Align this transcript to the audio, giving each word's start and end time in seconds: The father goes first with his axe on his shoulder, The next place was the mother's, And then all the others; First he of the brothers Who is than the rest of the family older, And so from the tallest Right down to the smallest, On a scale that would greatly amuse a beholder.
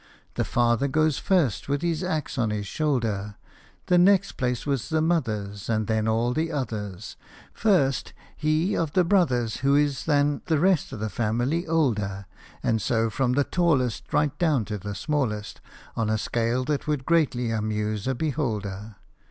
The 0.33 0.43
father 0.43 0.87
goes 0.87 1.19
first 1.19 1.69
with 1.69 1.83
his 1.83 2.03
axe 2.03 2.35
on 2.39 2.49
his 2.49 2.65
shoulder, 2.65 3.35
The 3.85 3.99
next 3.99 4.31
place 4.31 4.65
was 4.65 4.89
the 4.89 4.99
mother's, 4.99 5.69
And 5.69 5.85
then 5.85 6.07
all 6.07 6.33
the 6.33 6.51
others; 6.51 7.17
First 7.53 8.11
he 8.35 8.75
of 8.75 8.93
the 8.93 9.03
brothers 9.03 9.57
Who 9.57 9.75
is 9.75 10.05
than 10.05 10.41
the 10.47 10.57
rest 10.57 10.91
of 10.91 10.99
the 11.01 11.09
family 11.11 11.67
older, 11.67 12.25
And 12.63 12.81
so 12.81 13.11
from 13.11 13.33
the 13.33 13.43
tallest 13.43 14.11
Right 14.11 14.35
down 14.39 14.65
to 14.65 14.79
the 14.79 14.95
smallest, 14.95 15.61
On 15.95 16.09
a 16.09 16.17
scale 16.17 16.63
that 16.65 16.87
would 16.87 17.05
greatly 17.05 17.51
amuse 17.51 18.07
a 18.07 18.15
beholder. 18.15 18.95